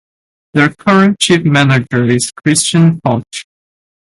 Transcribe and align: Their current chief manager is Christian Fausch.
Their 0.55 0.69
current 0.73 1.19
chief 1.19 1.43
manager 1.45 2.05
is 2.05 2.31
Christian 2.31 2.99
Fausch. 3.03 3.45